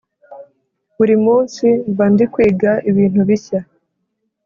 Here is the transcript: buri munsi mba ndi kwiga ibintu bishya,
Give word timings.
buri 0.97 1.15
munsi 1.25 1.65
mba 1.91 2.05
ndi 2.13 2.25
kwiga 2.33 2.71
ibintu 2.89 3.19
bishya, 3.29 3.59